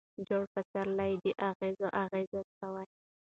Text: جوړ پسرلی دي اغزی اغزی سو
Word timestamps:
جوړ 0.27 0.43
پسرلی 0.53 1.11
دي 1.23 1.31
اغزی 1.49 1.87
اغزی 2.01 2.41
سو 2.59 2.71